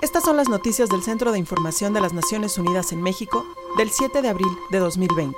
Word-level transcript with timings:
Estas 0.00 0.22
son 0.22 0.36
las 0.36 0.48
noticias 0.48 0.88
del 0.88 1.02
Centro 1.02 1.32
de 1.32 1.40
Información 1.40 1.92
de 1.92 2.00
las 2.00 2.12
Naciones 2.12 2.56
Unidas 2.56 2.92
en 2.92 3.02
México 3.02 3.44
del 3.76 3.90
7 3.90 4.22
de 4.22 4.28
abril 4.28 4.48
de 4.70 4.78
2020. 4.78 5.36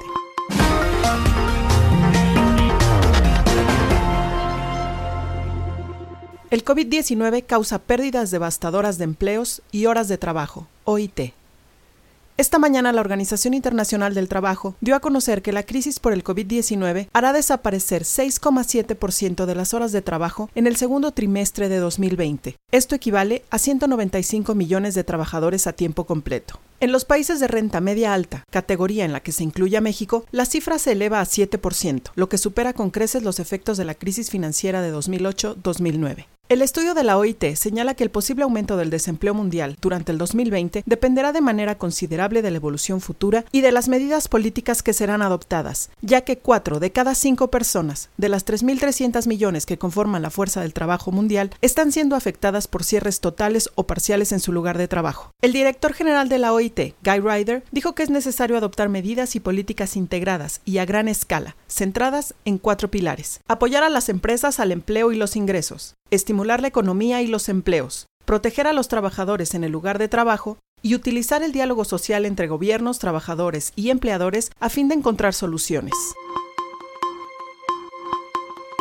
El 6.51 6.62
COVID-19 6.62 7.46
causa 7.46 7.79
pérdidas 7.79 8.31
devastadoras 8.31 8.99
de 8.99 9.04
empleos 9.04 9.62
y 9.73 9.87
horas 9.87 10.09
de 10.09 10.19
trabajo, 10.19 10.67
OIT. 10.85 11.33
Esta 12.41 12.59
mañana 12.59 12.91
la 12.91 13.03
Organización 13.03 13.53
Internacional 13.53 14.15
del 14.15 14.27
Trabajo 14.27 14.75
dio 14.81 14.97
a 14.97 15.01
conocer 15.01 15.43
que 15.43 15.53
la 15.53 15.63
crisis 15.63 16.01
por 16.01 16.15
el 16.15 16.25
COVID-19 16.25 17.11
hará 17.12 17.34
desaparecer 17.34 18.05
6,7% 18.05 19.45
de 19.45 19.55
las 19.55 19.75
horas 19.75 19.93
de 19.93 20.01
trabajo 20.01 20.48
en 20.55 20.66
el 20.66 20.77
segundo 20.77 21.11
trimestre 21.11 21.69
de 21.69 21.77
2020. 21.77 22.57
Esto 22.73 22.95
equivale 22.95 23.45
a 23.51 23.59
195 23.59 24.55
millones 24.55 24.95
de 24.95 25.05
trabajadores 25.05 25.66
a 25.66 25.75
tiempo 25.75 26.07
completo. 26.07 26.59
En 26.81 26.93
los 26.93 27.05
países 27.05 27.41
de 27.41 27.47
renta 27.47 27.83
media 27.83 28.15
alta, 28.15 28.45
categoría 28.51 29.05
en 29.05 29.12
la 29.12 29.20
que 29.20 29.33
se 29.33 29.45
incluye 29.45 29.77
a 29.77 29.83
México, 29.83 30.25
la 30.31 30.47
cifra 30.47 30.79
se 30.79 30.93
eleva 30.93 31.20
a 31.20 31.27
7%, 31.27 32.12
lo 32.15 32.31
que 32.31 32.39
supera 32.39 32.73
con 32.73 32.89
creces 32.89 33.23
los 33.23 33.39
efectos 33.39 33.77
de 33.77 33.84
la 33.84 33.97
crisis 33.97 34.31
financiera 34.31 34.81
de 34.81 34.95
2008-2009. 34.95 36.25
El 36.51 36.63
estudio 36.63 36.95
de 36.95 37.05
la 37.05 37.17
OIT 37.17 37.55
señala 37.55 37.95
que 37.95 38.03
el 38.03 38.11
posible 38.11 38.43
aumento 38.43 38.77
del 38.77 38.91
desempleo 38.91 39.35
mundial 39.35 39.77
durante 39.81 40.11
el 40.11 40.19
2020 40.19 40.83
dependerá 40.85 41.31
de 41.31 41.41
manera 41.41 41.79
considerable 41.79 42.43
de 42.43 42.51
la 42.51 42.57
evolución 42.57 43.01
futura 43.01 43.45
y 43.53 43.61
de 43.61 43.71
las 43.71 43.87
medidas 43.87 44.27
políticas 44.27 44.83
que 44.83 44.93
serán 44.93 45.23
adoptadas, 45.23 45.91
ya 46.03 46.23
que 46.23 46.39
cuatro 46.39 46.81
de 46.81 46.91
cada 46.91 47.15
cinco 47.15 47.53
personas 47.53 48.11
de 48.17 48.29
las 48.29 48.45
3.300 48.45 49.29
millones 49.29 49.65
que 49.65 49.79
conforman 49.79 50.23
la 50.23 50.31
fuerza 50.31 50.61
del 50.61 50.73
trabajo 50.73 51.13
mundial 51.13 51.51
están 51.61 51.93
siendo 51.93 52.17
afectadas 52.17 52.67
por 52.67 52.83
cierres 52.83 53.21
totales 53.21 53.71
o 53.77 53.87
parciales 53.87 54.33
en 54.33 54.41
su 54.41 54.53
lugar 54.53 54.77
de 54.77 54.89
trabajo. 54.89 55.31
El 55.43 55.53
director 55.53 55.93
general 55.93 56.29
de 56.29 56.39
la 56.39 56.53
OIT, 56.53 56.97
Guy 57.05 57.21
Ryder, 57.21 57.62
dijo 57.71 57.95
que 57.95 58.03
es 58.03 58.11
necesario 58.11 58.57
adoptar 58.57 58.89
medidas 58.89 59.37
y 59.37 59.41
políticas 59.41 59.95
integradas 59.95 60.62
y 60.64 60.79
a 60.79 60.85
gran 60.85 61.07
escala, 61.07 61.55
centradas 61.69 62.35
en 62.45 62.59
cuatro 62.59 62.91
pilares. 62.91 63.39
Apoyar 63.47 63.85
a 63.85 63.89
las 63.89 64.09
empresas 64.09 64.59
al 64.59 64.73
empleo 64.73 65.12
y 65.12 65.17
los 65.17 65.37
ingresos, 65.37 65.95
estimular 66.11 66.61
la 66.61 66.69
economía 66.69 67.22
y 67.22 67.27
los 67.27 67.48
empleos, 67.48 68.06
proteger 68.25 68.66
a 68.66 68.72
los 68.72 68.89
trabajadores 68.89 69.55
en 69.55 69.64
el 69.64 69.72
lugar 69.72 69.98
de 69.98 70.08
trabajo 70.08 70.58
y 70.83 70.94
utilizar 70.94 71.42
el 71.42 71.52
diálogo 71.52 71.84
social 71.84 72.25
entre 72.27 72.48
gobiernos, 72.48 72.98
trabajadores 72.98 73.72
y 73.77 73.91
empleadores 73.91 74.50
a 74.61 74.69
fin 74.69 74.89
de 74.89 74.94
encontrar 74.94 75.34
soluciones. 75.34 75.94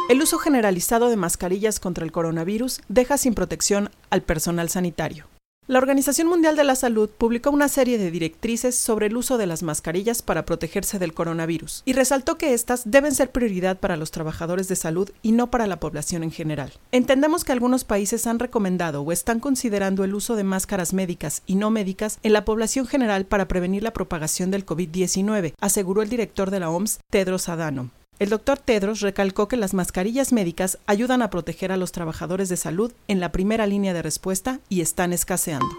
El 0.09 0.21
uso 0.21 0.39
generalizado 0.39 1.09
de 1.09 1.17
mascarillas 1.17 1.79
contra 1.79 2.03
el 2.03 2.11
coronavirus 2.11 2.81
deja 2.87 3.17
sin 3.17 3.35
protección 3.35 3.91
al 4.09 4.23
personal 4.23 4.69
sanitario. 4.69 5.27
La 5.69 5.77
Organización 5.77 6.27
Mundial 6.27 6.55
de 6.55 6.63
la 6.63 6.73
Salud 6.73 7.11
publicó 7.15 7.51
una 7.51 7.67
serie 7.67 7.99
de 7.99 8.09
directrices 8.09 8.73
sobre 8.73 9.05
el 9.05 9.15
uso 9.15 9.37
de 9.37 9.45
las 9.45 9.61
mascarillas 9.61 10.23
para 10.23 10.43
protegerse 10.43 10.97
del 10.97 11.13
coronavirus 11.13 11.83
y 11.85 11.93
resaltó 11.93 12.39
que 12.39 12.55
estas 12.55 12.89
deben 12.89 13.13
ser 13.13 13.31
prioridad 13.31 13.77
para 13.77 13.95
los 13.95 14.09
trabajadores 14.09 14.67
de 14.67 14.75
salud 14.75 15.11
y 15.21 15.31
no 15.31 15.51
para 15.51 15.67
la 15.67 15.79
población 15.79 16.23
en 16.23 16.31
general. 16.31 16.73
Entendemos 16.91 17.43
que 17.43 17.51
algunos 17.51 17.83
países 17.83 18.25
han 18.25 18.39
recomendado 18.39 19.03
o 19.03 19.11
están 19.11 19.39
considerando 19.39 20.03
el 20.03 20.15
uso 20.15 20.35
de 20.35 20.43
máscaras 20.43 20.91
médicas 20.91 21.43
y 21.45 21.53
no 21.53 21.69
médicas 21.69 22.17
en 22.23 22.33
la 22.33 22.45
población 22.45 22.87
general 22.87 23.25
para 23.25 23.47
prevenir 23.47 23.83
la 23.83 23.93
propagación 23.93 24.49
del 24.49 24.65
COVID-19, 24.65 25.53
aseguró 25.61 26.01
el 26.01 26.09
director 26.09 26.49
de 26.49 26.61
la 26.61 26.71
OMS, 26.71 26.97
Tedros 27.11 27.47
Adhanom. 27.47 27.91
El 28.19 28.27
doctor 28.27 28.59
Tedros 28.59 28.99
recalcó 28.99 29.47
que 29.47 29.55
las 29.55 29.73
mascarillas 29.73 30.33
médicas 30.33 30.77
ayudan 30.87 31.21
a 31.21 31.29
proteger 31.29 31.71
a 31.71 31.77
los 31.77 31.93
trabajadores 31.93 32.49
de 32.49 32.57
salud 32.57 32.91
en 33.07 33.21
la 33.21 33.31
primera 33.31 33.65
línea 33.65 33.93
de 33.93 34.01
respuesta 34.01 34.59
y 34.67 34.81
están 34.81 35.13
escaseando. 35.13 35.69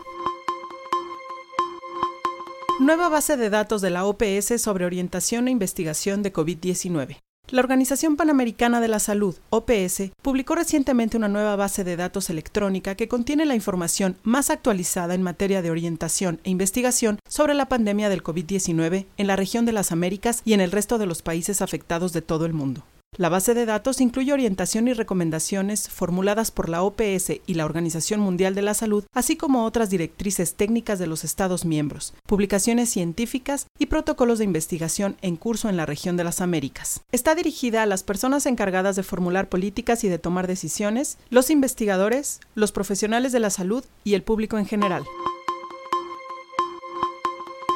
Nueva 2.78 3.10
base 3.10 3.36
de 3.36 3.50
datos 3.50 3.82
de 3.82 3.90
la 3.90 4.06
OPS 4.06 4.58
sobre 4.58 4.86
orientación 4.86 5.48
e 5.48 5.50
investigación 5.50 6.22
de 6.22 6.32
COVID-19. 6.32 7.18
La 7.50 7.62
Organización 7.62 8.14
Panamericana 8.14 8.80
de 8.80 8.86
la 8.86 9.00
Salud, 9.00 9.34
OPS, 9.50 10.12
publicó 10.22 10.54
recientemente 10.54 11.16
una 11.16 11.26
nueva 11.26 11.56
base 11.56 11.82
de 11.82 11.96
datos 11.96 12.30
electrónica 12.30 12.94
que 12.94 13.08
contiene 13.08 13.44
la 13.44 13.56
información 13.56 14.16
más 14.22 14.50
actualizada 14.50 15.16
en 15.16 15.22
materia 15.22 15.60
de 15.60 15.72
orientación 15.72 16.38
e 16.44 16.50
investigación 16.50 17.18
sobre 17.28 17.54
la 17.54 17.68
pandemia 17.68 18.08
del 18.08 18.22
COVID-19 18.22 19.06
en 19.16 19.26
la 19.26 19.34
región 19.34 19.66
de 19.66 19.72
las 19.72 19.90
Américas 19.90 20.42
y 20.44 20.52
en 20.52 20.60
el 20.60 20.70
resto 20.70 20.96
de 20.98 21.06
los 21.06 21.22
países 21.22 21.60
afectados 21.60 22.12
de 22.12 22.22
todo 22.22 22.46
el 22.46 22.52
mundo. 22.52 22.84
La 23.20 23.28
base 23.28 23.52
de 23.52 23.66
datos 23.66 24.00
incluye 24.00 24.32
orientación 24.32 24.88
y 24.88 24.94
recomendaciones 24.94 25.90
formuladas 25.90 26.50
por 26.50 26.70
la 26.70 26.82
OPS 26.82 27.32
y 27.44 27.52
la 27.52 27.66
Organización 27.66 28.18
Mundial 28.18 28.54
de 28.54 28.62
la 28.62 28.72
Salud, 28.72 29.04
así 29.12 29.36
como 29.36 29.66
otras 29.66 29.90
directrices 29.90 30.54
técnicas 30.54 30.98
de 30.98 31.06
los 31.06 31.22
Estados 31.22 31.66
miembros, 31.66 32.14
publicaciones 32.24 32.88
científicas 32.88 33.66
y 33.78 33.86
protocolos 33.86 34.38
de 34.38 34.46
investigación 34.46 35.18
en 35.20 35.36
curso 35.36 35.68
en 35.68 35.76
la 35.76 35.84
región 35.84 36.16
de 36.16 36.24
las 36.24 36.40
Américas. 36.40 37.02
Está 37.12 37.34
dirigida 37.34 37.82
a 37.82 37.86
las 37.86 38.04
personas 38.04 38.46
encargadas 38.46 38.96
de 38.96 39.02
formular 39.02 39.50
políticas 39.50 40.02
y 40.02 40.08
de 40.08 40.18
tomar 40.18 40.46
decisiones, 40.46 41.18
los 41.28 41.50
investigadores, 41.50 42.40
los 42.54 42.72
profesionales 42.72 43.32
de 43.32 43.40
la 43.40 43.50
salud 43.50 43.84
y 44.02 44.14
el 44.14 44.22
público 44.22 44.56
en 44.56 44.64
general. 44.64 45.04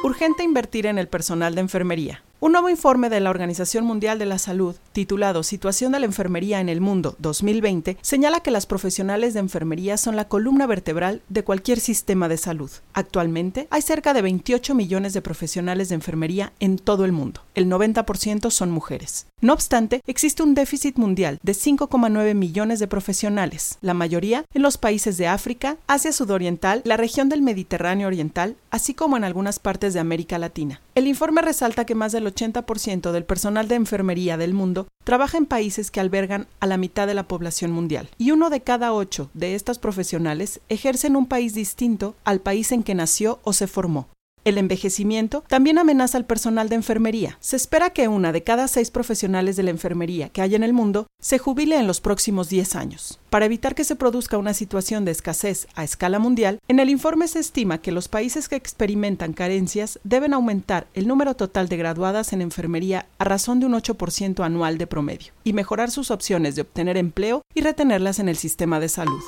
Urgente 0.03 0.41
invertir 0.41 0.87
en 0.87 0.97
el 0.97 1.07
personal 1.07 1.53
de 1.53 1.61
enfermería. 1.61 2.24
Un 2.45 2.51
nuevo 2.51 2.69
informe 2.69 3.09
de 3.09 3.19
la 3.21 3.31
Organización 3.31 3.85
Mundial 3.85 4.19
de 4.19 4.27
la 4.27 4.37
Salud, 4.37 4.75
titulado 4.91 5.41
Situación 5.41 5.93
de 5.93 5.99
la 5.99 6.05
Enfermería 6.05 6.61
en 6.61 6.69
el 6.69 6.79
Mundo 6.79 7.15
2020, 7.17 7.97
señala 8.01 8.41
que 8.41 8.51
las 8.51 8.67
profesionales 8.67 9.33
de 9.33 9.39
enfermería 9.39 9.97
son 9.97 10.15
la 10.15 10.27
columna 10.27 10.67
vertebral 10.67 11.23
de 11.27 11.43
cualquier 11.43 11.79
sistema 11.79 12.27
de 12.27 12.37
salud. 12.37 12.69
Actualmente 12.93 13.67
hay 13.71 13.81
cerca 13.81 14.13
de 14.13 14.21
28 14.21 14.75
millones 14.75 15.13
de 15.13 15.23
profesionales 15.23 15.89
de 15.89 15.95
enfermería 15.95 16.53
en 16.59 16.77
todo 16.77 17.03
el 17.03 17.13
mundo. 17.13 17.41
El 17.55 17.69
90% 17.69 18.51
son 18.51 18.69
mujeres. 18.69 19.27
No 19.39 19.53
obstante, 19.53 20.01
existe 20.05 20.43
un 20.43 20.55
déficit 20.55 20.97
mundial 20.97 21.39
de 21.41 21.53
5,9 21.53 22.35
millones 22.35 22.79
de 22.79 22.87
profesionales, 22.87 23.77
la 23.81 23.93
mayoría 23.93 24.43
en 24.53 24.61
los 24.61 24.77
países 24.77 25.17
de 25.17 25.27
África, 25.27 25.77
Asia 25.87 26.11
Sudoriental, 26.11 26.81
la 26.83 26.97
región 26.97 27.29
del 27.29 27.41
Mediterráneo 27.41 28.07
Oriental, 28.07 28.57
así 28.71 28.93
como 28.93 29.15
en 29.15 29.23
algunas 29.23 29.59
partes 29.59 29.93
de 29.93 30.01
América 30.01 30.37
Latina. 30.37 30.81
El 30.95 31.07
informe 31.07 31.41
resalta 31.41 31.85
que 31.85 31.95
más 31.95 32.11
del 32.11 32.25
80% 32.25 33.11
del 33.11 33.23
personal 33.23 33.69
de 33.69 33.75
enfermería 33.75 34.35
del 34.35 34.53
mundo 34.53 34.87
trabaja 35.05 35.37
en 35.37 35.45
países 35.45 35.91
que 35.91 36.01
albergan 36.01 36.47
a 36.59 36.67
la 36.67 36.77
mitad 36.77 37.07
de 37.07 37.13
la 37.13 37.27
población 37.27 37.71
mundial, 37.71 38.09
y 38.17 38.31
uno 38.31 38.49
de 38.49 38.61
cada 38.61 38.91
ocho 38.91 39.29
de 39.33 39.55
estas 39.55 39.79
profesionales 39.79 40.59
ejerce 40.67 41.07
en 41.07 41.15
un 41.15 41.27
país 41.27 41.53
distinto 41.53 42.15
al 42.25 42.41
país 42.41 42.73
en 42.73 42.83
que 42.83 42.95
nació 42.95 43.39
o 43.43 43.53
se 43.53 43.67
formó. 43.67 44.07
El 44.45 44.59
envejecimiento 44.59 45.43
también 45.47 45.79
amenaza 45.79 46.19
al 46.19 46.25
personal 46.25 46.69
de 46.69 46.75
enfermería. 46.75 47.35
Se 47.39 47.55
espera 47.55 47.89
que 47.89 48.07
una 48.07 48.31
de 48.31 48.43
cada 48.43 48.67
seis 48.67 48.91
profesionales 48.91 49.55
de 49.55 49.63
la 49.63 49.71
enfermería 49.71 50.29
que 50.29 50.43
hay 50.43 50.53
en 50.53 50.61
el 50.61 50.71
mundo 50.71 51.07
se 51.19 51.39
jubile 51.39 51.79
en 51.79 51.87
los 51.87 51.99
próximos 51.99 52.47
10 52.47 52.75
años. 52.75 53.19
Para 53.31 53.45
evitar 53.47 53.73
que 53.73 53.83
se 53.83 53.95
produzca 53.95 54.37
una 54.37 54.53
situación 54.53 55.03
de 55.03 55.11
escasez 55.11 55.67
a 55.73 55.83
escala 55.83 56.19
mundial, 56.19 56.59
en 56.67 56.79
el 56.79 56.91
informe 56.91 57.27
se 57.27 57.39
estima 57.39 57.79
que 57.79 57.91
los 57.91 58.07
países 58.07 58.47
que 58.47 58.55
experimentan 58.55 59.33
carencias 59.33 59.99
deben 60.03 60.35
aumentar 60.35 60.85
el 60.93 61.07
número 61.07 61.35
total 61.35 61.67
de 61.67 61.77
graduadas 61.77 62.31
en 62.31 62.43
enfermería 62.43 63.07
a 63.17 63.23
razón 63.23 63.59
de 63.59 63.65
un 63.65 63.73
8% 63.73 64.45
anual 64.45 64.77
de 64.77 64.85
promedio 64.85 65.33
y 65.43 65.53
mejorar 65.53 65.89
sus 65.89 66.11
opciones 66.11 66.55
de 66.55 66.61
obtener 66.61 66.97
empleo 66.97 67.41
y 67.55 67.61
retenerlas 67.61 68.19
en 68.19 68.29
el 68.29 68.37
sistema 68.37 68.79
de 68.79 68.89
salud. 68.89 69.23